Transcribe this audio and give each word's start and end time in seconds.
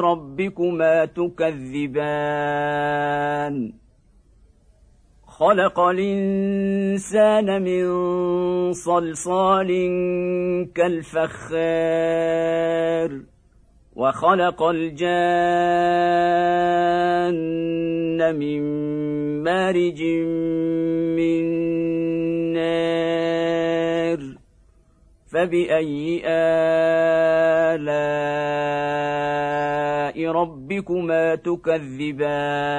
ربكما 0.00 1.04
تكذبان 1.04 2.28
خلق 5.38 5.78
الإنسان 5.80 7.62
من 7.62 7.86
صلصال 8.72 9.70
كالفخار 10.74 11.90
وخلق 13.96 14.62
الجان 14.62 15.08
من 18.34 18.62
مارج 19.42 20.02
من 21.14 21.44
نار 22.52 24.20
فبأي 25.32 26.22
آلاء 26.26 26.68
ربكما 30.26 31.34
تكذبان؟ 31.34 32.78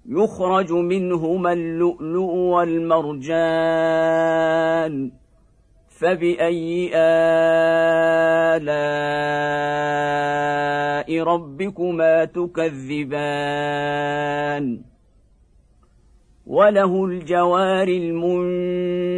يخرج 0.09 0.73
منهما 0.73 1.53
اللؤلؤ 1.53 2.33
والمرجان. 2.35 3.33
فبأي 6.01 6.91
آلاء 6.95 7.29
ربكما 11.23 12.25
تكذبان؟ 12.25 13.39
وله 16.47 17.05
الجوار 17.05 17.89
المنشآت 17.89 19.18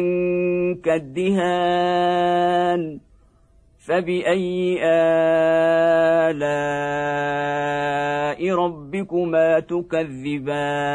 كالدهان 0.85 1.81
فبأي 3.87 4.79
آلاء 6.29 6.39
ربكما 8.55 9.61
تكذبان 9.61 10.89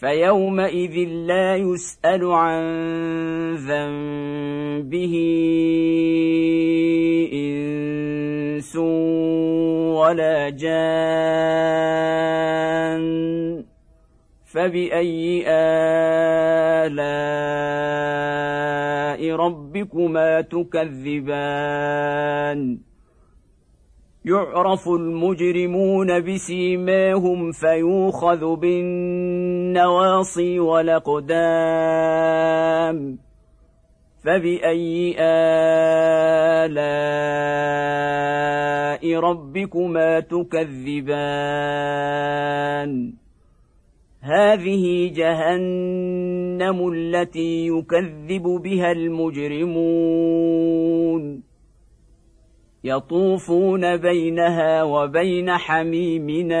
فيومئذ 0.00 0.96
لا 1.08 1.56
يسأل 1.56 2.24
عن 2.32 2.62
ذنبه 4.90 5.14
إنس 7.32 8.76
ولا 9.96 10.50
جان 10.50 10.70
فبأي 14.44 15.44
آلاء 15.46 16.90
ربكما 19.36 20.40
تكذبان؟ 20.40 21.30
يعرف 24.24 24.88
المجرمون 24.88 26.20
بسيماهم 26.20 27.52
فيوخذ 27.52 28.56
بالنواصي 28.56 30.60
والأقدام. 30.60 31.30
فباي 34.24 35.16
الاء 36.68 37.00
ربكما 39.20 40.20
تكذبان 40.20 41.70
هذه 44.20 45.12
جهنم 45.14 46.88
التي 46.92 47.66
يكذب 47.66 48.42
بها 48.42 48.92
المجرمون 48.92 50.30
يطوفون 52.84 53.96
بينها 53.96 54.82
وبين 54.82 55.50
حميمنان 55.50 56.60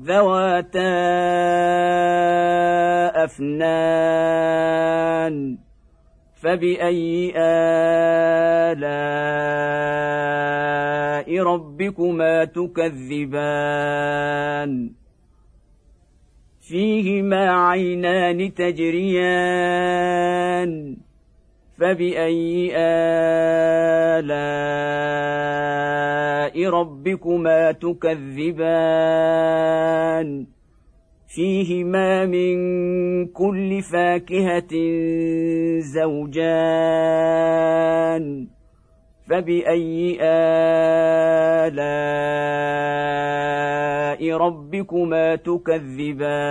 ذواتا 0.00 0.90
أفنان 3.24 4.90
فبأي 6.42 7.32
آلاء 7.36 8.80
ربكما 11.42 12.44
تكذبان؟ 12.44 13.80
فيهما 16.60 17.50
عينان 17.50 18.54
تجريان. 18.54 20.10
فبأي 21.80 22.72
آلاء 22.76 24.30
ربكما 26.68 27.72
تكذبان؟ 27.72 28.86
فيهما 31.28 32.26
من 32.26 32.56
كل 33.26 33.82
فاكهة 33.82 34.74
زوجان. 35.78 37.00
فبأي 39.30 40.18
آلاء 40.20 40.60
ربكما 44.36 45.36
تكذبان؟ 45.36 46.50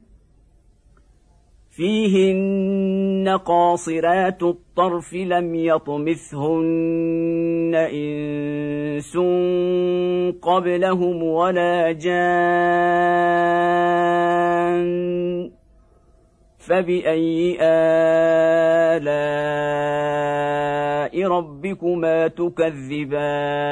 فيهن 1.81 3.25
قاصرات 3.45 4.43
الطرف 4.43 5.13
لم 5.13 5.55
يطمثهن 5.55 6.55
إنس 7.75 9.17
قبلهم 10.41 11.23
ولا 11.23 11.91
جان 11.91 12.21
فبأي 16.57 17.57
آلاء 17.61 19.01
ربكما 21.27 22.27
تكذبان؟ 22.27 23.71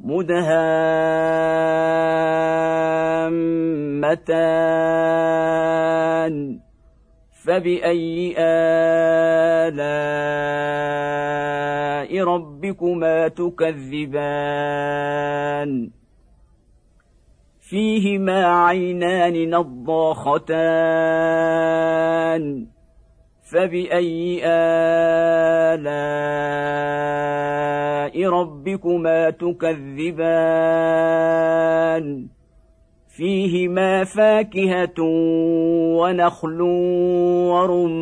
مدهامتان. 0.00 0.50
فبأي 7.46 8.34
آلاء 8.38 9.80
ربكما 12.24 13.28
تكذبان؟ 13.28 14.30
فيهما 17.60 18.46
عينان 18.46 19.50
نضاختان. 19.50 20.40
فبأي 23.52 24.40
آلاء 24.44 27.39
ربكما 28.26 29.30
تكذبان 29.30 30.26
فيهما 33.16 34.04
فاكهة 34.04 35.00
ونخل 36.00 36.60
ورمان 37.50 38.00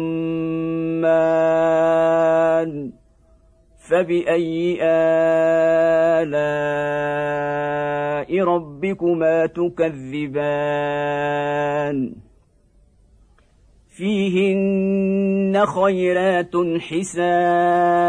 فبأي 3.91 4.79
آلاء 6.23 6.59
ربكما 8.45 9.47
تكذبان 9.47 10.79
فيهن 13.97 15.67
خيرات 15.67 16.53
حسان 16.81 18.09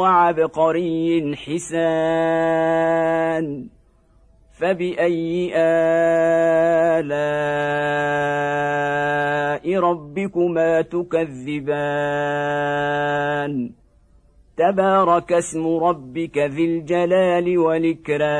وعبقري 0.00 1.36
حسان 1.36 2.86
فبأي 4.58 5.52
آلاء 6.96 7.10
ربكما 9.78 10.80
تكذبان؟ 10.82 12.10
تبارك 14.56 15.32
اسم 15.32 15.66
ربك 15.66 16.38
ذي 16.38 16.64
الجلال 16.64 17.58
والإكرام. 17.58 18.30